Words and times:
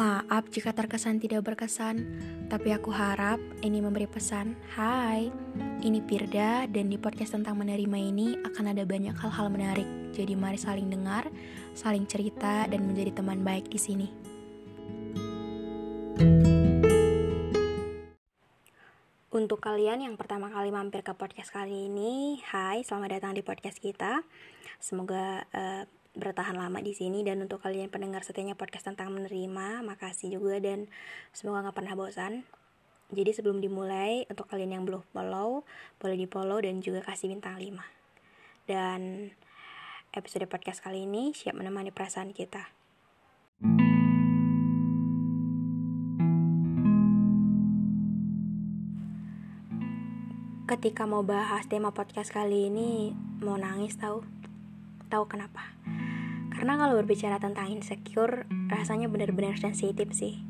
Maaf 0.00 0.48
jika 0.48 0.72
terkesan 0.72 1.20
tidak 1.20 1.44
berkesan, 1.44 2.08
tapi 2.48 2.72
aku 2.72 2.88
harap 2.88 3.36
ini 3.60 3.84
memberi 3.84 4.08
pesan. 4.08 4.56
Hai, 4.72 5.28
ini 5.84 6.00
Pirda 6.00 6.64
dan 6.64 6.88
di 6.88 6.96
podcast 6.96 7.36
tentang 7.36 7.60
menerima 7.60 7.98
ini 8.00 8.32
akan 8.40 8.72
ada 8.72 8.88
banyak 8.88 9.12
hal-hal 9.12 9.52
menarik. 9.52 9.84
Jadi 10.16 10.32
mari 10.40 10.56
saling 10.56 10.88
dengar, 10.88 11.28
saling 11.76 12.08
cerita 12.08 12.64
dan 12.64 12.80
menjadi 12.88 13.20
teman 13.20 13.44
baik 13.44 13.68
di 13.68 13.76
sini. 13.76 14.08
Untuk 19.28 19.60
kalian 19.60 20.00
yang 20.00 20.16
pertama 20.16 20.48
kali 20.48 20.72
mampir 20.72 21.04
ke 21.04 21.12
podcast 21.12 21.52
kali 21.52 21.92
ini, 21.92 22.40
hai, 22.48 22.80
selamat 22.88 23.20
datang 23.20 23.36
di 23.36 23.44
podcast 23.44 23.76
kita. 23.76 24.24
Semoga 24.80 25.44
uh, 25.52 25.84
bertahan 26.10 26.58
lama 26.58 26.82
di 26.82 26.90
sini 26.90 27.22
dan 27.22 27.38
untuk 27.38 27.62
kalian 27.62 27.86
pendengar 27.86 28.26
setianya 28.26 28.58
podcast 28.58 28.90
tentang 28.90 29.14
menerima, 29.14 29.86
makasih 29.86 30.34
juga 30.38 30.58
dan 30.58 30.90
semoga 31.30 31.68
nggak 31.68 31.76
pernah 31.76 31.94
bosan. 31.94 32.42
Jadi 33.10 33.30
sebelum 33.34 33.58
dimulai, 33.58 34.22
untuk 34.30 34.46
kalian 34.46 34.78
yang 34.78 34.84
belum 34.86 35.02
follow, 35.10 35.66
boleh 35.98 36.16
di 36.18 36.26
follow 36.30 36.62
dan 36.62 36.78
juga 36.78 37.02
kasih 37.02 37.30
bintang 37.30 37.58
5. 37.58 37.74
Dan 38.70 39.30
episode 40.14 40.46
podcast 40.46 40.78
kali 40.82 41.06
ini 41.06 41.34
siap 41.34 41.58
menemani 41.58 41.90
perasaan 41.90 42.30
kita. 42.30 42.70
Ketika 50.70 51.02
mau 51.02 51.26
bahas 51.26 51.66
tema 51.66 51.90
podcast 51.90 52.30
kali 52.30 52.70
ini, 52.70 53.10
mau 53.42 53.58
nangis 53.58 53.98
tahu? 53.98 54.22
Tahu 55.10 55.26
kenapa? 55.26 55.79
Karena 56.60 56.76
kalau 56.76 57.00
berbicara 57.00 57.40
tentang 57.40 57.72
insecure, 57.72 58.44
rasanya 58.68 59.08
benar-benar 59.08 59.56
sensitif 59.56 60.12
sih. 60.12 60.44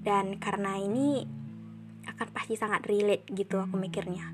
Dan 0.00 0.40
karena 0.40 0.80
ini 0.80 1.28
akan 2.08 2.32
pasti 2.32 2.56
sangat 2.56 2.88
relate 2.88 3.28
gitu 3.28 3.60
aku 3.60 3.76
mikirnya. 3.76 4.32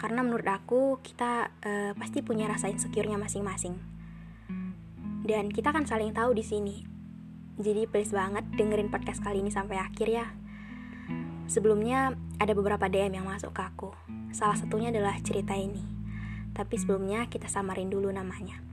Karena 0.00 0.24
menurut 0.24 0.48
aku 0.48 0.96
kita 1.04 1.52
uh, 1.60 1.92
pasti 2.00 2.24
punya 2.24 2.48
rasa 2.48 2.72
insecure-nya 2.72 3.20
masing-masing. 3.20 3.76
Dan 5.28 5.52
kita 5.52 5.76
kan 5.76 5.84
saling 5.84 6.16
tahu 6.16 6.32
di 6.32 6.40
sini. 6.40 6.88
Jadi 7.60 7.84
please 7.84 8.16
banget 8.16 8.48
dengerin 8.56 8.88
podcast 8.88 9.20
kali 9.20 9.44
ini 9.44 9.52
sampai 9.52 9.76
akhir 9.76 10.08
ya. 10.08 10.32
Sebelumnya 11.52 12.16
ada 12.40 12.56
beberapa 12.56 12.88
DM 12.88 13.20
yang 13.20 13.28
masuk 13.28 13.52
ke 13.52 13.60
aku. 13.60 13.92
Salah 14.32 14.56
satunya 14.56 14.88
adalah 14.88 15.20
cerita 15.20 15.52
ini. 15.52 15.84
Tapi 16.56 16.80
sebelumnya 16.80 17.28
kita 17.28 17.44
samarin 17.44 17.92
dulu 17.92 18.08
namanya. 18.08 18.64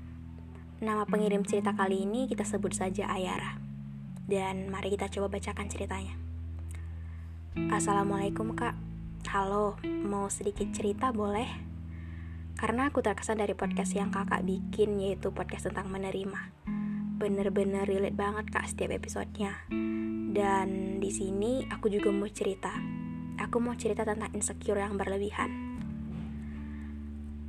Nama 0.83 1.07
pengirim 1.07 1.47
cerita 1.47 1.71
kali 1.71 2.03
ini 2.03 2.27
kita 2.27 2.43
sebut 2.43 2.75
saja 2.75 3.07
Ayara. 3.07 3.55
Dan 4.27 4.67
mari 4.67 4.91
kita 4.91 5.07
coba 5.07 5.39
bacakan 5.39 5.71
ceritanya. 5.71 6.19
Assalamualaikum 7.71 8.51
kak. 8.51 8.75
Halo, 9.31 9.79
mau 10.03 10.27
sedikit 10.27 10.67
cerita 10.75 11.15
boleh? 11.15 11.47
Karena 12.59 12.91
aku 12.91 12.99
terkesan 12.99 13.39
dari 13.39 13.55
podcast 13.55 13.95
yang 13.95 14.11
kakak 14.11 14.43
bikin 14.43 14.99
yaitu 14.99 15.31
podcast 15.31 15.71
tentang 15.71 15.87
menerima. 15.87 16.51
Bener-bener 17.15 17.87
relate 17.87 18.19
banget 18.19 18.51
kak 18.51 18.67
setiap 18.67 18.91
episodenya. 18.91 19.63
Dan 20.35 20.99
di 20.99 21.15
sini 21.15 21.63
aku 21.71 21.87
juga 21.87 22.11
mau 22.11 22.27
cerita. 22.27 22.75
Aku 23.39 23.63
mau 23.63 23.79
cerita 23.79 24.03
tentang 24.03 24.35
insecure 24.35 24.83
yang 24.83 24.99
berlebihan. 24.99 25.79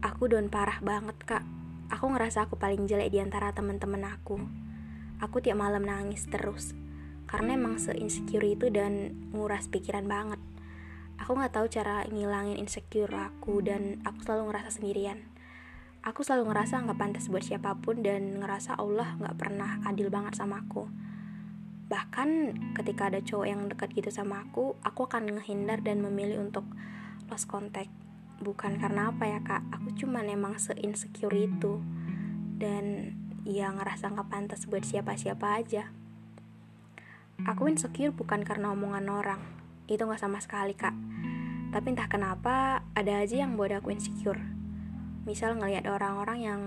Aku 0.06 0.30
don 0.30 0.46
parah 0.46 0.78
banget 0.78 1.18
kak 1.26 1.53
Aku 1.94 2.10
ngerasa 2.10 2.50
aku 2.50 2.58
paling 2.58 2.90
jelek 2.90 3.14
di 3.14 3.22
antara 3.22 3.54
teman-teman 3.54 4.02
aku. 4.18 4.42
Aku 5.22 5.38
tiap 5.38 5.62
malam 5.62 5.86
nangis 5.86 6.26
terus. 6.26 6.74
Karena 7.30 7.54
emang 7.54 7.78
se-insecure 7.78 8.50
itu 8.50 8.66
dan 8.66 9.14
nguras 9.30 9.70
pikiran 9.70 10.10
banget. 10.10 10.42
Aku 11.22 11.38
gak 11.38 11.54
tahu 11.54 11.70
cara 11.70 12.02
ngilangin 12.10 12.58
insecure 12.58 13.14
aku 13.14 13.62
dan 13.62 14.02
aku 14.02 14.26
selalu 14.26 14.50
ngerasa 14.50 14.74
sendirian. 14.74 15.22
Aku 16.02 16.26
selalu 16.26 16.50
ngerasa 16.50 16.82
gak 16.82 16.98
pantas 16.98 17.30
buat 17.30 17.46
siapa 17.46 17.78
pun 17.78 18.02
dan 18.02 18.42
ngerasa 18.42 18.74
Allah 18.74 19.14
gak 19.22 19.38
pernah 19.38 19.78
adil 19.86 20.10
banget 20.10 20.34
sama 20.34 20.66
aku. 20.66 20.90
Bahkan 21.86 22.58
ketika 22.74 23.06
ada 23.06 23.22
cowok 23.22 23.46
yang 23.46 23.70
dekat 23.70 23.94
gitu 23.94 24.10
sama 24.10 24.42
aku, 24.42 24.74
aku 24.82 25.06
akan 25.06 25.38
ngehindar 25.38 25.78
dan 25.78 26.02
memilih 26.02 26.42
untuk 26.42 26.66
lost 27.30 27.46
contact 27.46 28.03
bukan 28.44 28.76
karena 28.76 29.08
apa 29.08 29.24
ya 29.24 29.40
kak. 29.40 29.64
Aku 29.72 29.96
cuma 29.96 30.20
emang 30.20 30.60
se-insecure 30.60 31.32
itu. 31.32 31.80
Dan 32.60 33.16
ya 33.48 33.72
ngerasa 33.72 34.12
nggak 34.12 34.28
pantas 34.28 34.68
buat 34.68 34.84
siapa-siapa 34.84 35.56
aja. 35.56 35.88
Aku 37.48 37.66
insecure 37.66 38.12
bukan 38.12 38.44
karena 38.44 38.70
omongan 38.76 39.08
orang. 39.08 39.40
Itu 39.88 40.04
nggak 40.04 40.20
sama 40.20 40.44
sekali 40.44 40.76
kak. 40.76 40.92
Tapi 41.72 41.86
entah 41.90 42.06
kenapa 42.06 42.86
ada 42.94 43.18
aja 43.18 43.42
yang 43.42 43.56
buat 43.56 43.72
aku 43.72 43.90
insecure. 43.90 44.38
Misal 45.24 45.56
ngelihat 45.56 45.88
orang-orang 45.88 46.38
yang 46.38 46.60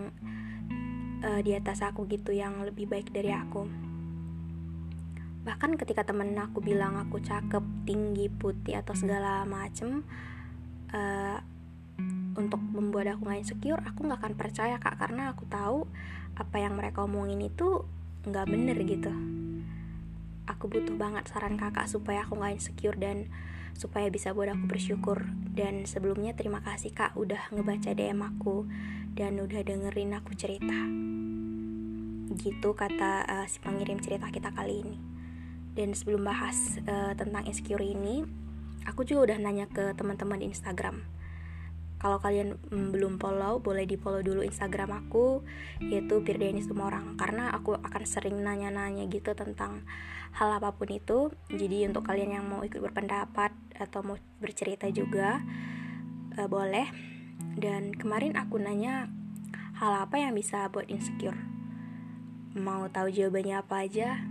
uh, 1.24 1.40
di 1.46 1.56
atas 1.56 1.86
aku 1.86 2.10
gitu 2.10 2.36
yang 2.36 2.66
lebih 2.66 2.90
baik 2.90 3.14
dari 3.14 3.32
aku. 3.32 3.88
Bahkan 5.48 5.80
ketika 5.80 6.04
temen 6.04 6.36
aku 6.36 6.60
bilang 6.60 7.00
aku 7.00 7.24
cakep 7.24 7.64
tinggi 7.88 8.28
putih 8.28 8.84
atau 8.84 8.92
segala 8.92 9.48
macem 9.48 10.04
uh, 10.92 11.40
untuk 12.38 12.62
membuat 12.62 13.18
aku 13.18 13.28
gak 13.28 13.42
insecure 13.42 13.82
aku 13.82 14.06
gak 14.06 14.22
akan 14.22 14.34
percaya 14.38 14.78
kak 14.78 15.02
karena 15.02 15.34
aku 15.34 15.50
tahu 15.50 15.90
apa 16.38 16.62
yang 16.62 16.78
mereka 16.78 17.02
omongin 17.02 17.42
itu 17.42 17.84
nggak 18.28 18.46
bener 18.46 18.78
gitu. 18.86 19.12
Aku 20.48 20.70
butuh 20.72 20.96
banget 20.96 21.28
saran 21.28 21.58
kakak 21.60 21.90
supaya 21.90 22.24
aku 22.24 22.38
gak 22.40 22.62
insecure 22.62 22.96
dan 22.96 23.28
supaya 23.74 24.08
bisa 24.14 24.32
buat 24.38 24.54
aku 24.54 24.70
bersyukur. 24.70 25.26
Dan 25.52 25.90
sebelumnya 25.90 26.38
terima 26.38 26.62
kasih 26.62 26.94
kak 26.94 27.18
udah 27.18 27.50
ngebaca 27.52 27.92
DM 27.92 28.22
aku 28.22 28.70
dan 29.18 29.42
udah 29.42 29.62
dengerin 29.66 30.14
aku 30.14 30.38
cerita. 30.38 30.78
Gitu 32.38 32.70
kata 32.78 33.26
uh, 33.26 33.46
si 33.50 33.58
pengirim 33.58 33.98
cerita 33.98 34.30
kita 34.30 34.54
kali 34.54 34.86
ini. 34.86 34.98
Dan 35.74 35.98
sebelum 35.98 36.26
bahas 36.26 36.78
uh, 36.86 37.18
tentang 37.18 37.50
insecure 37.50 37.82
ini 37.82 38.22
aku 38.86 39.04
juga 39.04 39.34
udah 39.34 39.38
nanya 39.42 39.66
ke 39.68 39.98
teman-teman 39.98 40.42
di 40.42 40.54
Instagram 40.54 41.17
kalau 41.98 42.22
kalian 42.22 42.62
mm, 42.70 42.94
belum 42.94 43.18
follow 43.18 43.58
boleh 43.58 43.90
di 43.90 43.98
follow 43.98 44.22
dulu 44.22 44.46
instagram 44.46 44.94
aku 45.06 45.42
yaitu 45.82 46.22
Pirdeni 46.22 46.62
semua 46.62 46.94
orang 46.94 47.18
karena 47.18 47.50
aku 47.50 47.74
akan 47.74 48.04
sering 48.06 48.38
nanya-nanya 48.38 49.10
gitu 49.10 49.34
tentang 49.34 49.82
hal 50.38 50.54
apa 50.54 50.76
pun 50.78 50.90
itu. 50.94 51.34
Jadi 51.50 51.90
untuk 51.90 52.06
kalian 52.06 52.38
yang 52.38 52.46
mau 52.46 52.62
ikut 52.62 52.78
berpendapat 52.78 53.50
atau 53.74 54.06
mau 54.06 54.18
bercerita 54.38 54.86
juga 54.94 55.42
uh, 56.38 56.48
boleh. 56.50 56.86
Dan 57.58 57.94
kemarin 57.98 58.38
aku 58.38 58.62
nanya 58.62 59.10
hal 59.82 60.06
apa 60.06 60.22
yang 60.22 60.38
bisa 60.38 60.70
buat 60.70 60.86
insecure? 60.94 61.38
Mau 62.54 62.86
tahu 62.94 63.10
jawabannya 63.10 63.56
apa 63.58 63.86
aja? 63.86 64.22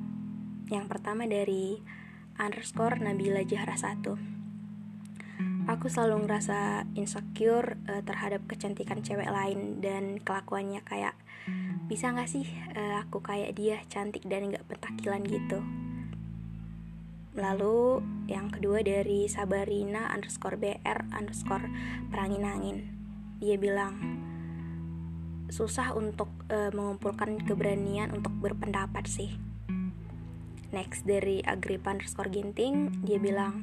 Yang 0.71 0.87
pertama 0.91 1.27
dari 1.27 1.83
underscore 2.39 3.03
Nabila 3.03 3.43
Jahra 3.43 3.75
1 3.75 4.46
aku 5.67 5.91
selalu 5.91 6.27
ngerasa 6.27 6.87
insecure 6.95 7.79
uh, 7.91 8.03
terhadap 8.07 8.47
kecantikan 8.47 9.03
cewek 9.03 9.27
lain 9.27 9.83
dan 9.83 10.23
kelakuannya. 10.23 10.83
Kayak 10.87 11.19
bisa 11.87 12.11
nggak 12.11 12.31
sih 12.31 12.47
uh, 12.75 13.03
aku 13.03 13.23
kayak 13.23 13.55
dia 13.55 13.83
cantik 13.91 14.23
dan 14.27 14.51
nggak 14.55 14.67
pentakilan 14.67 15.23
gitu? 15.27 15.61
Lalu 17.37 18.01
yang 18.33 18.49
kedua 18.49 18.81
dari 18.81 19.29
Sabarina 19.29 20.09
underscore 20.15 20.57
BR 20.57 21.13
underscore 21.13 21.69
perangin 22.09 22.49
angin 22.49 22.79
dia 23.37 23.61
bilang 23.61 24.01
susah 25.53 25.93
untuk 25.93 26.33
uh, 26.49 26.73
mengumpulkan 26.73 27.39
keberanian 27.45 28.11
untuk 28.11 28.33
berpendapat 28.41 29.05
sih. 29.07 29.37
Next 30.75 31.07
dari 31.07 31.45
Agripa 31.47 31.95
underscore 31.95 32.33
ginting 32.33 33.05
dia 33.07 33.21
bilang 33.23 33.63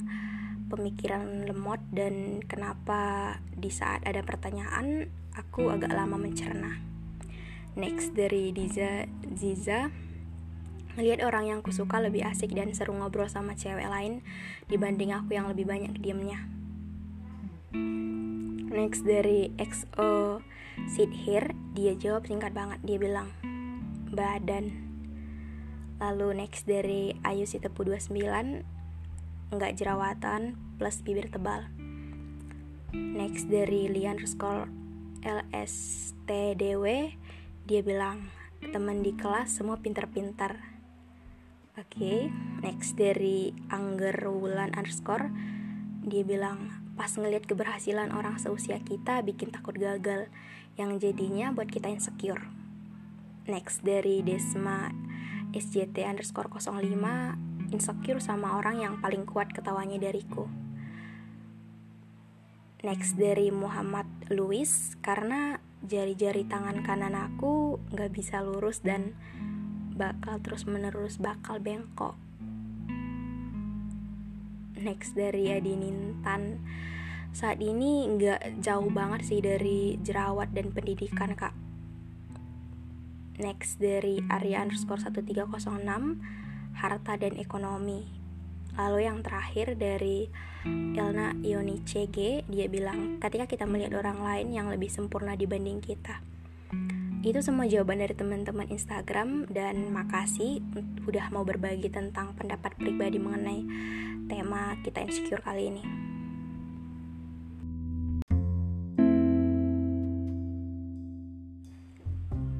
pemikiran 0.74 1.46
lemot 1.46 1.78
dan 1.94 2.42
kenapa 2.50 3.38
di 3.54 3.70
saat 3.70 4.02
ada 4.10 4.26
pertanyaan 4.26 5.14
aku 5.38 5.70
agak 5.70 5.94
lama 5.94 6.18
mencerna. 6.18 6.82
Next 7.78 8.18
dari 8.18 8.50
Diza 8.50 9.06
Ziza 9.34 9.94
Melihat 10.94 11.26
orang 11.26 11.50
yang 11.50 11.60
kusuka 11.66 11.98
lebih 11.98 12.22
asik 12.22 12.54
dan 12.54 12.70
seru 12.78 12.94
ngobrol 12.94 13.26
sama 13.26 13.58
cewek 13.58 13.90
lain 13.90 14.22
dibanding 14.70 15.10
aku 15.10 15.34
yang 15.34 15.50
lebih 15.50 15.66
banyak 15.66 15.98
diamnya. 15.98 16.46
Next 18.70 19.02
dari 19.02 19.50
XO 19.58 20.46
Sit 20.86 21.10
Here, 21.10 21.50
dia 21.74 21.98
jawab 21.98 22.30
singkat 22.30 22.54
banget. 22.54 22.78
Dia 22.86 22.98
bilang, 23.02 23.30
badan. 24.14 24.70
Lalu 25.98 26.46
next 26.46 26.70
dari 26.70 27.18
Ayu 27.26 27.50
Sitepu 27.50 27.86
29, 27.86 28.66
nggak 29.56 29.78
jerawatan 29.78 30.58
plus 30.78 31.02
bibir 31.06 31.30
tebal. 31.30 31.70
Next 32.94 33.50
dari 33.50 33.90
Lian 33.90 34.22
Skol 34.22 34.70
LSTDW 35.24 36.86
dia 37.64 37.82
bilang 37.82 38.28
teman 38.60 39.00
di 39.02 39.16
kelas 39.16 39.56
semua 39.56 39.80
pintar-pintar. 39.80 40.60
Oke, 41.74 41.98
okay, 41.98 42.20
next 42.62 42.94
dari 43.00 43.50
Angger 43.74 44.14
Wulan 44.30 44.78
underscore 44.78 45.34
Dia 46.04 46.22
bilang, 46.22 46.70
pas 46.94 47.10
ngelihat 47.10 47.50
keberhasilan 47.50 48.14
orang 48.14 48.38
seusia 48.38 48.78
kita 48.84 49.24
bikin 49.26 49.50
takut 49.50 49.74
gagal 49.74 50.30
Yang 50.78 51.10
jadinya 51.10 51.50
buat 51.50 51.72
kita 51.72 51.90
insecure. 51.90 52.46
Next 53.50 53.82
dari 53.82 54.22
Desma 54.22 54.94
SJT 55.56 56.04
underscore 56.06 56.52
05 56.52 57.53
Insecure 57.74 58.22
sama 58.22 58.62
orang 58.62 58.86
yang 58.86 59.02
paling 59.02 59.26
kuat 59.26 59.50
ketawanya 59.50 59.98
dariku. 59.98 60.46
Next 62.86 63.18
dari 63.18 63.48
Muhammad 63.50 64.06
Luis 64.28 65.00
Karena 65.02 65.58
jari-jari 65.82 66.46
tangan 66.46 66.86
kanan 66.86 67.18
aku 67.18 67.82
gak 67.92 68.14
bisa 68.14 68.46
lurus 68.46 68.86
dan 68.86 69.18
bakal 69.98 70.38
terus 70.42 70.70
menerus 70.70 71.18
bakal 71.18 71.58
bengkok. 71.58 72.14
Next 74.78 75.16
dari 75.18 75.50
Adi 75.54 75.74
Nintan 75.74 76.62
saat 77.34 77.58
ini 77.66 78.06
nggak 78.14 78.62
jauh 78.62 78.94
banget 78.94 79.26
sih 79.26 79.42
dari 79.42 79.98
jerawat 79.98 80.54
dan 80.54 80.70
pendidikan 80.70 81.34
kak. 81.34 81.56
Next 83.42 83.82
dari 83.82 84.22
Arya 84.30 84.62
underscore 84.62 85.02
1306 85.02 86.43
harta 86.84 87.16
dan 87.16 87.40
ekonomi 87.40 88.04
lalu 88.76 89.08
yang 89.08 89.24
terakhir 89.24 89.80
dari 89.80 90.28
Elna 90.68 91.32
Ioni 91.40 91.80
CG 91.88 92.44
dia 92.44 92.68
bilang 92.68 93.24
ketika 93.24 93.48
kita 93.48 93.64
melihat 93.64 94.04
orang 94.04 94.20
lain 94.20 94.52
yang 94.52 94.68
lebih 94.68 94.92
sempurna 94.92 95.40
dibanding 95.40 95.80
kita 95.80 96.20
itu 97.24 97.40
semua 97.40 97.64
jawaban 97.72 98.04
dari 98.04 98.12
teman-teman 98.12 98.68
Instagram 98.68 99.48
dan 99.48 99.96
makasih 99.96 100.60
udah 101.08 101.32
mau 101.32 101.48
berbagi 101.48 101.88
tentang 101.88 102.36
pendapat 102.36 102.76
pribadi 102.76 103.16
mengenai 103.16 103.64
tema 104.28 104.76
kita 104.84 105.00
insecure 105.08 105.40
kali 105.40 105.72
ini. 105.72 105.84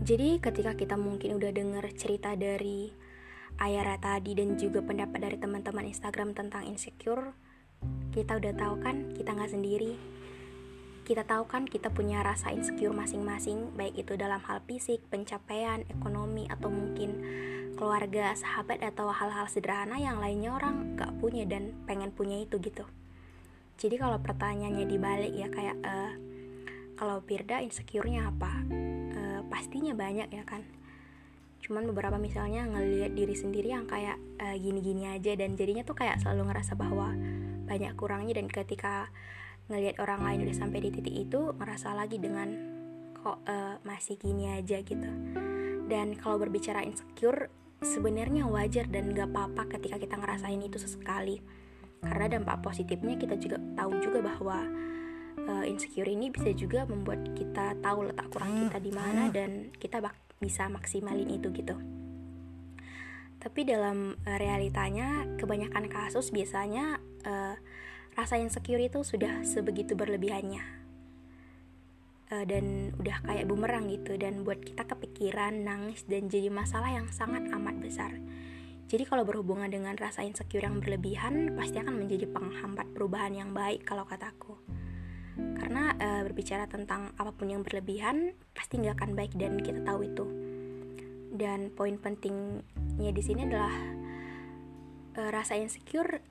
Jadi 0.04 0.40
ketika 0.40 0.76
kita 0.76 0.96
mungkin 1.00 1.40
udah 1.40 1.52
denger 1.56 1.84
cerita 1.96 2.36
dari 2.36 3.03
Ayara 3.62 3.98
tadi 4.02 4.34
dan 4.34 4.58
juga 4.58 4.82
pendapat 4.82 5.20
dari 5.20 5.38
teman-teman 5.38 5.86
Instagram 5.90 6.34
tentang 6.34 6.66
insecure, 6.66 7.36
kita 8.16 8.38
udah 8.38 8.54
tahu 8.56 8.76
kan 8.82 9.14
kita 9.14 9.34
nggak 9.34 9.52
sendiri 9.52 9.94
kita 11.04 11.28
tahu 11.28 11.44
kan 11.52 11.68
kita 11.68 11.92
punya 11.92 12.24
rasa 12.24 12.56
insecure 12.56 12.96
masing-masing, 12.96 13.76
baik 13.76 14.00
itu 14.00 14.16
dalam 14.16 14.40
hal 14.48 14.64
fisik, 14.64 15.04
pencapaian, 15.12 15.84
ekonomi, 15.92 16.48
atau 16.48 16.72
mungkin 16.72 17.20
keluarga, 17.76 18.32
sahabat, 18.40 18.80
atau 18.80 19.12
hal-hal 19.12 19.44
sederhana 19.52 20.00
yang 20.00 20.24
lainnya 20.24 20.56
orang 20.56 20.96
gak 20.96 21.12
punya 21.20 21.44
dan 21.44 21.76
pengen 21.84 22.16
punya 22.16 22.40
itu 22.40 22.56
gitu. 22.64 22.88
Jadi 23.76 24.00
kalau 24.00 24.16
pertanyaannya 24.24 24.86
dibalik 24.88 25.34
ya 25.36 25.52
kayak 25.52 25.78
uh, 25.84 26.16
kalau 26.96 27.20
Pirda 27.20 27.60
insecure-nya 27.60 28.32
apa? 28.32 28.64
Uh, 29.12 29.40
pastinya 29.52 29.92
banyak 29.92 30.32
ya 30.32 30.48
kan. 30.48 30.64
Cuman 31.64 31.88
beberapa 31.88 32.20
misalnya 32.20 32.68
ngelihat 32.68 33.16
diri 33.16 33.36
sendiri 33.40 33.72
yang 33.72 33.88
kayak 33.88 34.20
gini 34.60 34.84
gini-gini 34.84 35.16
aja 35.16 35.32
dan 35.40 35.56
jadinya 35.56 35.88
tuh 35.88 35.96
kayak 35.96 36.20
selalu 36.20 36.52
ngerasa 36.52 36.76
bahwa 36.76 37.16
banyak 37.64 37.96
kurangnya 37.96 38.36
dan 38.44 38.52
ketika 38.52 39.08
ngelihat 39.72 39.96
orang 40.04 40.28
lain 40.28 40.40
udah 40.44 40.56
sampai 40.60 40.84
di 40.84 40.90
titik 40.92 41.16
itu 41.16 41.56
ngerasa 41.56 41.96
lagi 41.96 42.20
dengan 42.20 42.52
kok 43.16 43.40
uh, 43.48 43.80
masih 43.88 44.20
gini 44.20 44.52
aja 44.52 44.84
gitu. 44.84 45.08
Dan 45.88 46.20
kalau 46.20 46.36
berbicara 46.36 46.84
insecure 46.84 47.48
sebenarnya 47.80 48.48
wajar 48.48 48.88
dan 48.92 49.16
gak 49.16 49.32
apa-apa 49.32 49.80
ketika 49.80 49.96
kita 50.00 50.20
ngerasain 50.20 50.60
itu 50.60 50.76
sesekali. 50.76 51.40
Karena 52.04 52.36
dampak 52.36 52.60
positifnya 52.60 53.16
kita 53.16 53.40
juga 53.40 53.64
tahu 53.80 53.96
juga 54.04 54.20
bahwa 54.20 54.68
uh, 55.48 55.64
insecure 55.64 56.12
ini 56.12 56.28
bisa 56.28 56.52
juga 56.52 56.84
membuat 56.84 57.32
kita 57.32 57.80
tahu 57.80 58.12
letak 58.12 58.28
kurang 58.32 58.68
kita 58.68 58.80
di 58.84 58.92
mana 58.92 59.32
dan 59.32 59.72
kita 59.80 60.04
bak 60.04 60.23
bisa 60.44 60.68
maksimalin 60.68 61.32
itu 61.32 61.48
gitu. 61.56 61.80
Tapi 63.40 63.64
dalam 63.64 64.20
uh, 64.28 64.38
realitanya 64.40 65.24
kebanyakan 65.40 65.88
kasus 65.88 66.36
biasanya 66.36 67.00
uh, 67.24 67.56
rasa 68.20 68.36
insecure 68.40 68.84
itu 68.84 69.08
sudah 69.08 69.48
sebegitu 69.48 69.96
berlebihannya. 69.96 70.84
Uh, 72.32 72.44
dan 72.44 72.92
udah 73.00 73.24
kayak 73.24 73.48
bumerang 73.48 73.88
gitu. 73.88 74.20
Dan 74.20 74.44
buat 74.44 74.60
kita 74.60 74.84
kepikiran 74.84 75.64
nangis 75.64 76.04
dan 76.04 76.28
jadi 76.28 76.52
masalah 76.52 76.92
yang 76.92 77.08
sangat 77.08 77.48
amat 77.52 77.80
besar. 77.80 78.12
Jadi 78.92 79.08
kalau 79.08 79.24
berhubungan 79.24 79.72
dengan 79.72 79.96
rasa 79.96 80.28
insecure 80.28 80.68
yang 80.68 80.84
berlebihan 80.84 81.56
pasti 81.56 81.80
akan 81.80 82.04
menjadi 82.04 82.28
penghambat 82.28 82.92
perubahan 82.92 83.32
yang 83.32 83.50
baik 83.56 83.88
kalau 83.88 84.04
kataku 84.04 84.60
karena 85.34 85.98
uh, 85.98 86.22
berbicara 86.26 86.70
tentang 86.70 87.14
apa 87.18 87.34
pun 87.34 87.50
yang 87.50 87.66
berlebihan 87.66 88.38
pasti 88.54 88.78
nggak 88.78 89.02
akan 89.02 89.12
baik 89.18 89.34
dan 89.34 89.58
kita 89.62 89.82
tahu 89.82 90.06
itu. 90.06 90.26
Dan 91.34 91.74
poin 91.74 91.98
pentingnya 91.98 93.10
di 93.10 93.22
sini 93.26 93.50
adalah 93.50 93.74
uh, 95.18 95.30
rasa 95.34 95.58
insecure 95.58 96.22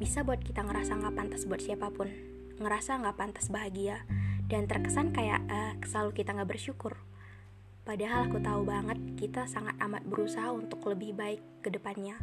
bisa 0.00 0.24
buat 0.24 0.40
kita 0.40 0.64
ngerasa 0.64 0.96
nggak 0.96 1.14
pantas 1.16 1.44
buat 1.44 1.60
siapa 1.60 1.92
pun. 1.92 2.08
Ngerasa 2.56 3.00
nggak 3.04 3.16
pantas 3.16 3.52
bahagia. 3.52 4.04
Dan 4.46 4.70
terkesan 4.70 5.10
kayak 5.10 5.42
uh, 5.50 5.74
selalu 5.84 6.22
kita 6.22 6.32
nggak 6.32 6.56
bersyukur. 6.56 6.96
Padahal 7.86 8.26
aku 8.26 8.42
tahu 8.42 8.66
banget 8.66 8.98
kita 9.14 9.46
sangat 9.46 9.78
amat 9.78 10.02
berusaha 10.06 10.50
untuk 10.50 10.82
lebih 10.90 11.14
baik 11.14 11.42
ke 11.62 11.70
depannya. 11.70 12.18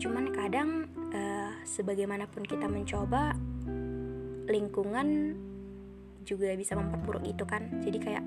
Cuman 0.00 0.32
kadang 0.32 0.88
uh, 1.12 1.52
sebagaimanapun 1.64 2.44
kita 2.44 2.68
mencoba 2.68 3.36
lingkungan 4.50 5.38
juga 6.26 6.52
bisa 6.58 6.76
memperburuk 6.76 7.24
itu 7.24 7.46
kan 7.48 7.80
jadi 7.80 7.98
kayak 8.02 8.24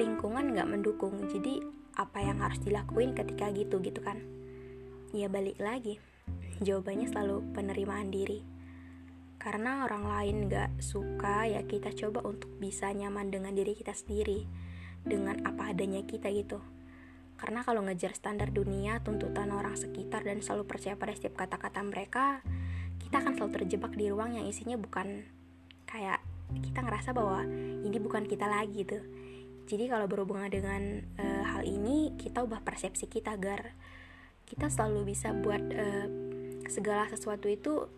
lingkungan 0.00 0.56
nggak 0.56 0.70
mendukung 0.70 1.18
jadi 1.28 1.60
apa 1.98 2.22
yang 2.22 2.40
harus 2.40 2.62
dilakuin 2.62 3.12
ketika 3.12 3.52
gitu 3.52 3.82
gitu 3.82 4.00
kan 4.00 4.22
ya 5.12 5.28
balik 5.28 5.60
lagi 5.60 6.00
Jawabannya 6.56 7.04
selalu 7.12 7.52
penerimaan 7.52 8.08
diri. 8.08 8.40
Karena 9.36 9.84
orang 9.84 10.08
lain 10.08 10.36
gak 10.48 10.80
suka 10.80 11.44
ya 11.44 11.60
kita 11.68 11.92
coba 11.92 12.24
untuk 12.24 12.48
bisa 12.56 12.88
nyaman 12.96 13.28
dengan 13.28 13.52
diri 13.52 13.76
kita 13.76 13.92
sendiri. 13.92 14.48
Dengan 15.04 15.44
apa 15.44 15.76
adanya 15.76 16.00
kita 16.08 16.32
gitu. 16.32 16.64
Karena 17.36 17.60
kalau 17.60 17.84
ngejar 17.84 18.16
standar 18.16 18.48
dunia, 18.48 19.04
tuntutan 19.04 19.52
orang 19.52 19.76
sekitar 19.76 20.24
dan 20.24 20.40
selalu 20.40 20.64
percaya 20.64 20.96
pada 20.96 21.12
setiap 21.12 21.44
kata-kata 21.44 21.84
mereka, 21.84 22.40
kita 23.04 23.20
akan 23.20 23.36
selalu 23.36 23.52
terjebak 23.60 23.92
di 23.92 24.08
ruang 24.08 24.40
yang 24.40 24.48
isinya 24.48 24.80
bukan 24.80 25.28
kayak 25.96 26.20
kita 26.60 26.84
ngerasa 26.84 27.16
bahwa 27.16 27.48
ini 27.82 27.96
bukan 27.96 28.28
kita 28.28 28.44
lagi 28.44 28.84
tuh. 28.84 29.00
Jadi 29.66 29.88
kalau 29.88 30.06
berhubungan 30.06 30.52
dengan 30.52 31.02
uh, 31.18 31.44
hal 31.56 31.64
ini, 31.64 32.14
kita 32.20 32.44
ubah 32.44 32.62
persepsi 32.62 33.08
kita 33.08 33.34
agar 33.34 33.74
kita 34.46 34.70
selalu 34.70 35.16
bisa 35.16 35.34
buat 35.34 35.58
uh, 35.58 36.06
segala 36.70 37.08
sesuatu 37.10 37.50
itu 37.50 37.88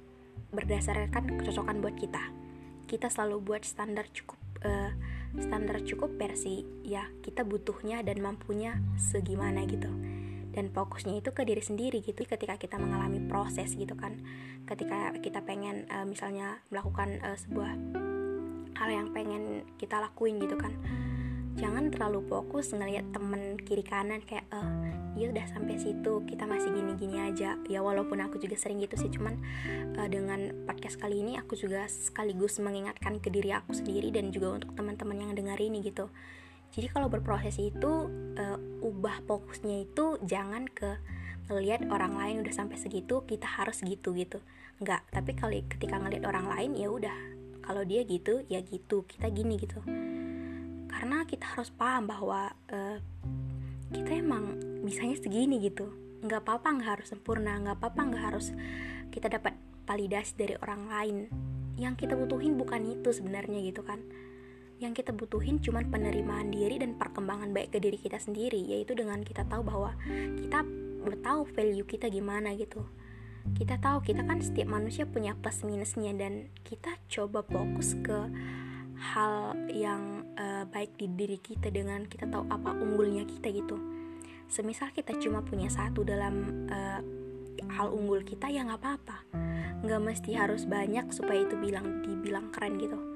berdasarkan 0.54 1.36
kecocokan 1.36 1.84
buat 1.84 1.96
kita 1.98 2.48
kita 2.88 3.12
selalu 3.12 3.44
buat 3.44 3.62
standar 3.68 4.08
cukup 4.08 4.40
uh, 4.64 4.96
standar 5.36 5.84
cukup 5.84 6.16
versi 6.16 6.64
ya 6.80 7.04
kita 7.20 7.44
butuhnya 7.44 8.00
dan 8.00 8.24
mampunya 8.24 8.80
segimana 8.96 9.68
gitu 9.68 9.92
dan 10.52 10.72
fokusnya 10.72 11.20
itu 11.20 11.30
ke 11.32 11.44
diri 11.44 11.60
sendiri 11.60 12.00
gitu 12.00 12.24
ketika 12.24 12.56
kita 12.56 12.76
mengalami 12.80 13.20
proses 13.24 13.74
gitu 13.76 13.94
kan. 13.94 14.20
Ketika 14.64 15.14
kita 15.20 15.44
pengen 15.44 15.88
uh, 15.92 16.04
misalnya 16.04 16.60
melakukan 16.72 17.20
uh, 17.24 17.36
sebuah 17.36 17.72
hal 18.78 18.88
yang 18.88 19.08
pengen 19.10 19.66
kita 19.76 19.98
lakuin 19.98 20.38
gitu 20.38 20.54
kan. 20.56 20.72
Jangan 21.58 21.90
terlalu 21.90 22.22
fokus 22.30 22.70
ngelihat 22.70 23.10
temen 23.10 23.58
kiri 23.66 23.82
kanan 23.82 24.22
kayak 24.22 24.46
eh 24.54 24.94
dia 25.18 25.34
udah 25.34 25.50
sampai 25.50 25.74
situ 25.74 26.22
kita 26.30 26.46
masih 26.46 26.70
gini-gini 26.70 27.18
aja. 27.18 27.58
Ya 27.66 27.82
walaupun 27.82 28.22
aku 28.22 28.38
juga 28.38 28.54
sering 28.54 28.78
gitu 28.78 28.94
sih 28.94 29.10
cuman 29.10 29.42
uh, 29.98 30.06
dengan 30.06 30.54
podcast 30.70 31.02
kali 31.02 31.26
ini 31.26 31.34
aku 31.34 31.58
juga 31.58 31.90
sekaligus 31.90 32.62
mengingatkan 32.62 33.18
ke 33.18 33.26
diri 33.26 33.50
aku 33.50 33.74
sendiri 33.74 34.14
dan 34.14 34.30
juga 34.30 34.62
untuk 34.62 34.78
teman-teman 34.78 35.26
yang 35.26 35.32
dengar 35.34 35.58
ini 35.58 35.82
gitu 35.82 36.06
jadi 36.72 36.86
kalau 36.92 37.08
berproses 37.08 37.56
itu 37.56 37.92
uh, 38.36 38.58
ubah 38.84 39.24
fokusnya 39.24 39.88
itu 39.88 40.20
jangan 40.24 40.68
ke 40.68 41.00
ngelihat 41.48 41.88
orang 41.88 42.12
lain 42.12 42.44
udah 42.44 42.52
sampai 42.52 42.76
segitu 42.76 43.24
kita 43.24 43.48
harus 43.48 43.80
gitu 43.80 44.12
gitu. 44.12 44.44
Nggak 44.84 45.00
tapi 45.08 45.32
kalau 45.32 45.56
ketika 45.64 45.96
ngelihat 45.96 46.28
orang 46.28 46.46
lain 46.52 46.76
ya 46.76 46.88
udah. 46.92 47.18
Kalau 47.64 47.84
dia 47.84 48.04
gitu 48.04 48.44
ya 48.52 48.60
gitu. 48.60 49.08
Kita 49.08 49.32
gini 49.32 49.56
gitu. 49.56 49.80
Karena 50.88 51.24
kita 51.24 51.56
harus 51.56 51.72
paham 51.72 52.08
bahwa 52.08 52.52
uh, 52.68 52.96
kita 53.88 54.20
emang 54.20 54.60
bisanya 54.84 55.16
segini 55.16 55.64
gitu. 55.64 55.88
Nggak 56.20 56.44
apa-apa 56.44 56.68
nggak 56.78 56.90
harus 57.00 57.08
sempurna 57.08 57.56
nggak 57.64 57.80
apa-apa 57.80 58.00
nggak 58.12 58.24
harus 58.32 58.52
kita 59.08 59.32
dapat 59.32 59.56
validasi 59.88 60.36
dari 60.36 60.54
orang 60.60 60.82
lain. 60.84 61.16
Yang 61.80 62.04
kita 62.04 62.14
butuhin 62.14 62.60
bukan 62.60 62.84
itu 62.92 63.08
sebenarnya 63.08 63.64
gitu 63.64 63.80
kan 63.82 64.04
yang 64.78 64.94
kita 64.94 65.10
butuhin 65.10 65.58
cuman 65.58 65.90
penerimaan 65.90 66.54
diri 66.54 66.78
dan 66.78 66.94
perkembangan 66.94 67.50
baik 67.50 67.74
ke 67.74 67.78
diri 67.82 67.98
kita 67.98 68.22
sendiri 68.22 68.62
yaitu 68.62 68.94
dengan 68.94 69.26
kita 69.26 69.42
tahu 69.50 69.66
bahwa 69.66 69.90
kita 70.38 70.62
tahu 71.18 71.42
value 71.50 71.86
kita 71.86 72.06
gimana 72.06 72.54
gitu. 72.54 72.86
Kita 73.58 73.80
tahu 73.80 74.04
kita 74.06 74.22
kan 74.22 74.38
setiap 74.38 74.70
manusia 74.70 75.08
punya 75.08 75.34
plus 75.34 75.66
minusnya 75.66 76.14
dan 76.14 76.52
kita 76.62 76.94
coba 77.10 77.42
fokus 77.42 77.98
ke 77.98 78.18
hal 78.98 79.56
yang 79.70 80.26
uh, 80.36 80.66
baik 80.68 80.94
di 80.98 81.10
diri 81.10 81.38
kita 81.38 81.70
dengan 81.70 82.06
kita 82.06 82.30
tahu 82.30 82.46
apa 82.46 82.76
unggulnya 82.78 83.26
kita 83.26 83.50
gitu. 83.50 83.78
Semisal 84.46 84.94
kita 84.94 85.16
cuma 85.18 85.42
punya 85.42 85.72
satu 85.72 86.06
dalam 86.06 86.66
uh, 86.70 87.00
hal 87.72 87.88
unggul 87.90 88.22
kita 88.22 88.46
ya 88.46 88.62
nggak 88.62 88.78
apa-apa. 88.78 89.16
Nggak 89.82 90.02
mesti 90.02 90.30
harus 90.38 90.68
banyak 90.68 91.10
supaya 91.10 91.42
itu 91.42 91.56
bilang 91.58 92.04
dibilang 92.04 92.52
keren 92.52 92.78
gitu 92.78 93.07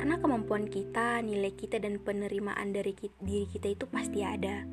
karena 0.00 0.16
kemampuan 0.16 0.64
kita 0.64 1.20
nilai 1.20 1.52
kita 1.52 1.76
dan 1.76 2.00
penerimaan 2.00 2.72
dari 2.72 2.96
kita, 2.96 3.12
diri 3.20 3.44
kita 3.44 3.68
itu 3.68 3.84
pasti 3.84 4.24
ada 4.24 4.64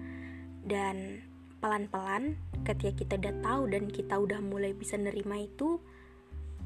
dan 0.63 1.19
pelan-pelan 1.59 2.39
ketika 2.63 2.95
kita 2.95 3.13
udah 3.19 3.35
tahu 3.43 3.61
dan 3.67 3.91
kita 3.91 4.15
udah 4.23 4.39
mulai 4.39 4.71
bisa 4.71 4.95
nerima 4.95 5.35
itu 5.35 5.83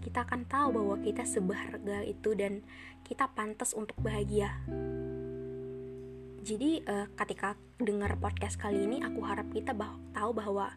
kita 0.05 0.29
akan 0.29 0.45
tahu 0.45 0.77
bahwa 0.77 1.01
kita 1.01 1.25
seberharga 1.25 2.05
itu 2.05 2.37
dan 2.37 2.61
kita 3.01 3.33
pantas 3.33 3.73
untuk 3.73 3.97
bahagia. 3.97 4.53
Jadi 6.45 6.85
uh, 6.85 7.09
ketika 7.17 7.57
dengar 7.81 8.13
podcast 8.21 8.61
kali 8.61 8.85
ini 8.85 9.01
aku 9.01 9.25
harap 9.25 9.49
kita 9.49 9.73
bah 9.73 9.97
tahu 10.13 10.37
bahwa 10.37 10.69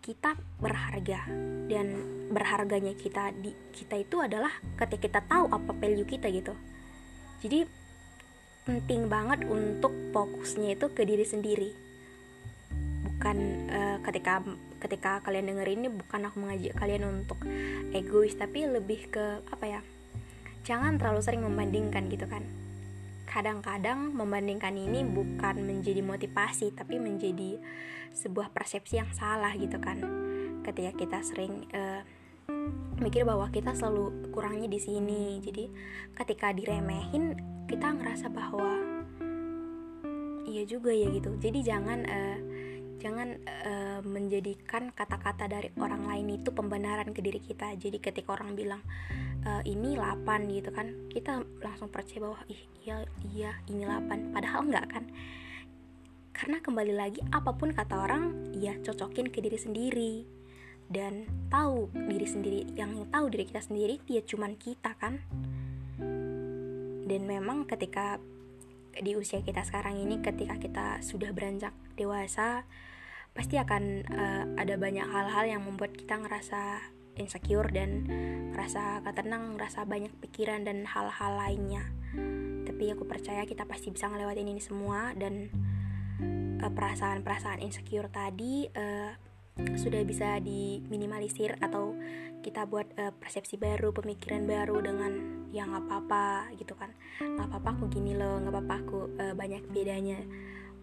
kita 0.00 0.32
berharga 0.56 1.28
dan 1.68 1.92
berharganya 2.32 2.96
kita 2.96 3.36
di 3.36 3.52
kita 3.68 4.00
itu 4.00 4.16
adalah 4.16 4.52
ketika 4.80 5.04
kita 5.04 5.20
tahu 5.28 5.52
apa 5.52 5.76
value 5.76 6.08
kita 6.08 6.32
gitu. 6.32 6.56
Jadi 7.42 7.66
penting 8.62 9.10
banget 9.10 9.42
untuk 9.50 9.90
fokusnya 10.14 10.78
itu 10.78 10.86
ke 10.94 11.02
diri 11.02 11.26
sendiri. 11.26 11.70
Bukan 13.02 13.36
uh, 13.70 13.98
ketika 14.06 14.46
ketika 14.82 15.22
kalian 15.22 15.46
denger 15.46 15.68
ini 15.70 15.86
bukan 15.86 16.26
aku 16.26 16.42
mengajak 16.42 16.74
kalian 16.74 17.22
untuk 17.22 17.38
egois 17.94 18.34
tapi 18.34 18.66
lebih 18.66 19.06
ke 19.14 19.46
apa 19.46 19.78
ya 19.78 19.80
jangan 20.66 20.98
terlalu 20.98 21.22
sering 21.22 21.42
membandingkan 21.46 22.10
gitu 22.10 22.26
kan 22.26 22.42
kadang-kadang 23.30 24.10
membandingkan 24.10 24.74
ini 24.74 25.06
bukan 25.06 25.62
menjadi 25.62 26.02
motivasi 26.02 26.74
tapi 26.74 26.98
menjadi 26.98 27.62
sebuah 28.12 28.50
persepsi 28.50 28.98
yang 28.98 29.08
salah 29.14 29.54
gitu 29.54 29.78
kan 29.78 30.02
ketika 30.66 30.92
kita 30.98 31.18
sering 31.22 31.64
uh, 31.72 32.02
mikir 33.02 33.26
bahwa 33.26 33.50
kita 33.50 33.74
selalu 33.74 34.30
kurangnya 34.30 34.70
di 34.70 34.78
sini. 34.78 35.42
Jadi 35.42 35.68
ketika 36.14 36.54
diremehin 36.54 37.34
kita 37.66 37.90
ngerasa 37.98 38.30
bahwa 38.30 38.78
iya 40.46 40.62
juga 40.68 40.94
ya 40.94 41.10
gitu. 41.10 41.34
Jadi 41.42 41.58
jangan 41.66 41.98
uh, 42.06 42.38
jangan 43.02 43.28
uh, 43.66 44.00
menjadikan 44.06 44.94
kata-kata 44.94 45.50
dari 45.50 45.68
orang 45.82 46.06
lain 46.06 46.38
itu 46.38 46.54
pembenaran 46.54 47.10
ke 47.10 47.18
diri 47.18 47.42
kita. 47.42 47.74
Jadi 47.74 47.98
ketika 47.98 48.38
orang 48.38 48.54
bilang 48.54 48.82
e, 49.42 49.50
ini 49.66 49.98
8 49.98 50.22
gitu 50.54 50.70
kan 50.70 51.10
kita 51.10 51.42
langsung 51.62 51.90
percaya 51.90 52.22
bahwa 52.22 52.38
ih 52.46 52.62
iya 52.82 52.96
iya 53.34 53.52
ini 53.66 53.82
8 53.86 54.34
padahal 54.34 54.66
enggak 54.66 54.86
kan. 54.90 55.04
Karena 56.32 56.58
kembali 56.62 56.94
lagi 56.94 57.20
apa 57.30 57.54
pun 57.54 57.74
kata 57.74 57.94
orang 57.94 58.54
ya 58.56 58.74
cocokin 58.82 59.30
ke 59.30 59.38
diri 59.42 59.58
sendiri 59.58 60.12
dan 60.92 61.26
tahu 61.48 61.88
diri 61.92 62.28
sendiri 62.28 62.60
yang 62.76 63.08
tahu 63.08 63.32
diri 63.32 63.48
kita 63.48 63.64
sendiri 63.64 63.98
dia 64.04 64.20
cuman 64.22 64.54
kita 64.60 64.92
kan 65.00 65.24
dan 67.08 67.20
memang 67.24 67.64
ketika 67.64 68.20
di 68.92 69.16
usia 69.16 69.40
kita 69.40 69.64
sekarang 69.64 69.96
ini 69.96 70.20
ketika 70.20 70.60
kita 70.60 70.86
sudah 71.00 71.32
beranjak 71.32 71.72
dewasa 71.96 72.68
pasti 73.32 73.56
akan 73.56 74.04
uh, 74.12 74.44
ada 74.60 74.76
banyak 74.76 75.08
hal-hal 75.08 75.44
yang 75.48 75.62
membuat 75.64 75.96
kita 75.96 76.20
ngerasa 76.20 76.84
insecure 77.16 77.68
dan 77.72 78.08
ngerasa 78.52 79.04
gak 79.04 79.16
tenang, 79.20 79.56
ngerasa 79.56 79.84
banyak 79.84 80.12
pikiran 80.20 80.64
dan 80.64 80.84
hal-hal 80.88 81.32
lainnya. 81.36 81.84
Tapi 82.64 82.92
aku 82.92 83.04
percaya 83.04 83.44
kita 83.44 83.68
pasti 83.68 83.92
bisa 83.92 84.08
ngelewatin 84.08 84.48
ini 84.48 84.60
semua 84.60 85.12
dan 85.16 85.48
eh, 86.60 86.72
perasaan-perasaan 86.72 87.60
insecure 87.60 88.08
tadi 88.08 88.68
uh, 88.72 89.12
sudah 89.76 90.00
bisa 90.08 90.40
diminimalisir 90.40 91.60
atau 91.60 91.92
kita 92.40 92.64
buat 92.66 92.88
uh, 92.98 93.12
persepsi 93.14 93.60
baru, 93.60 93.92
pemikiran 93.94 94.48
baru 94.48 94.80
dengan 94.82 95.12
yang 95.52 95.70
nggak 95.70 95.84
apa-apa 95.86 96.26
gitu 96.56 96.72
kan, 96.74 96.90
nggak 97.20 97.46
apa-apa 97.52 97.68
aku 97.76 97.84
gini 97.92 98.16
loh, 98.16 98.40
nggak 98.40 98.52
apa-apa 98.52 98.74
aku 98.82 98.98
uh, 99.20 99.34
banyak 99.36 99.62
bedanya. 99.70 100.18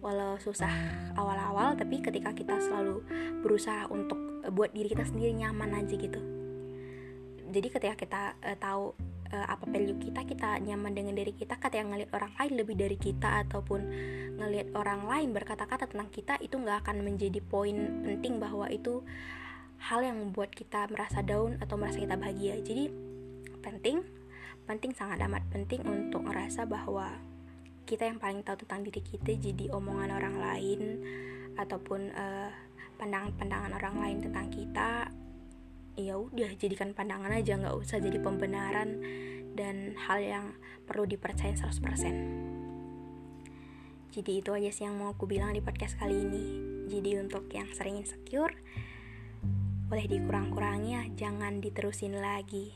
Walau 0.00 0.40
susah 0.40 0.72
awal-awal 1.12 1.76
tapi 1.76 2.00
ketika 2.00 2.32
kita 2.32 2.56
selalu 2.56 3.04
berusaha 3.44 3.84
untuk 3.92 4.16
uh, 4.46 4.48
buat 4.48 4.72
diri 4.72 4.88
kita 4.88 5.04
sendiri 5.04 5.36
nyaman 5.36 5.76
aja 5.76 5.94
gitu. 5.98 6.20
Jadi 7.50 7.68
ketika 7.68 7.94
kita 7.98 8.22
uh, 8.40 8.56
tahu 8.56 8.96
uh, 9.32 9.46
apa 9.46 9.64
value 9.66 9.98
kita 9.98 10.26
kita 10.26 10.58
nyaman 10.62 10.92
dengan 10.92 11.14
diri 11.14 11.32
kita 11.34 11.56
ketika 11.56 11.82
ngelihat 11.82 12.10
orang 12.14 12.32
lain 12.36 12.52
lebih 12.58 12.76
dari 12.76 12.98
kita 12.98 13.46
ataupun 13.46 13.80
ngelihat 14.38 14.68
orang 14.74 15.06
lain 15.06 15.28
berkata-kata 15.34 15.90
tentang 15.90 16.10
kita 16.10 16.34
itu 16.42 16.58
nggak 16.58 16.86
akan 16.86 17.02
menjadi 17.06 17.40
poin 17.42 18.04
penting 18.04 18.42
bahwa 18.42 18.66
itu 18.68 19.02
hal 19.80 20.04
yang 20.04 20.20
membuat 20.20 20.52
kita 20.52 20.86
merasa 20.92 21.24
down 21.24 21.56
atau 21.56 21.80
merasa 21.80 21.96
kita 21.96 22.20
bahagia. 22.20 22.60
Jadi 22.60 22.92
penting 23.64 24.04
penting 24.68 24.94
sangat 24.94 25.18
amat 25.26 25.42
penting 25.50 25.82
untuk 25.82 26.22
ngerasa 26.30 26.62
bahwa 26.68 27.10
kita 27.88 28.06
yang 28.06 28.22
paling 28.22 28.46
tahu 28.46 28.62
tentang 28.62 28.86
diri 28.86 29.02
kita 29.02 29.34
jadi 29.34 29.66
omongan 29.74 30.14
orang 30.14 30.36
lain 30.38 30.80
ataupun 31.58 32.14
uh, 32.14 32.50
pandangan-pandangan 33.00 33.72
orang 33.74 33.96
lain 33.98 34.18
tentang 34.22 34.46
kita 34.52 35.10
ya 36.08 36.16
udah 36.16 36.56
jadikan 36.56 36.96
pandangan 36.96 37.36
aja 37.36 37.60
nggak 37.60 37.76
usah 37.76 38.00
jadi 38.00 38.16
pembenaran 38.22 39.02
dan 39.52 39.92
hal 40.08 40.22
yang 40.22 40.46
perlu 40.88 41.04
dipercaya 41.04 41.52
100% 41.52 42.60
jadi 44.10 44.42
itu 44.42 44.50
aja 44.50 44.70
sih 44.74 44.82
yang 44.90 44.98
mau 44.98 45.14
aku 45.14 45.30
bilang 45.30 45.54
di 45.54 45.62
podcast 45.62 45.94
kali 45.94 46.18
ini. 46.18 46.44
Jadi 46.90 47.14
untuk 47.22 47.46
yang 47.54 47.70
sering 47.70 48.02
insecure 48.02 48.58
boleh 49.86 50.06
dikurang-kurangi 50.06 50.90
ya 50.94 51.02
jangan 51.14 51.62
diterusin 51.62 52.18
lagi. 52.18 52.74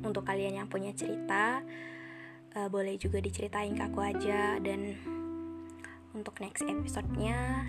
Untuk 0.00 0.24
kalian 0.24 0.64
yang 0.64 0.68
punya 0.72 0.96
cerita 0.96 1.60
uh, 2.56 2.68
boleh 2.72 2.96
juga 2.96 3.20
diceritain 3.20 3.76
ke 3.76 3.84
aku 3.84 4.00
aja. 4.00 4.56
Dan 4.64 4.96
untuk 6.16 6.40
next 6.40 6.64
episode-nya 6.64 7.68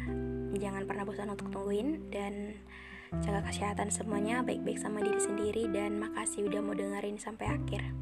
jangan 0.55 0.87
pernah 0.87 1.03
bosan 1.03 1.35
untuk 1.35 1.51
tungguin. 1.51 2.07
Dan 2.07 2.55
jaga 3.19 3.43
kesehatan 3.43 3.91
semuanya 3.91 4.39
baik-baik 4.39 4.79
sama 4.79 5.03
diri 5.03 5.19
sendiri 5.19 5.63
dan 5.67 5.99
makasih 5.99 6.47
udah 6.47 6.63
mau 6.63 6.71
dengerin 6.71 7.19
sampai 7.19 7.51
akhir. 7.51 8.00